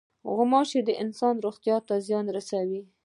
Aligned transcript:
غوماشې 0.35 0.79
د 0.85 0.89
انسان 1.03 1.35
روغتیا 1.45 1.77
ته 1.87 1.95
زیان 2.07 2.25
رسوي. 2.37 2.81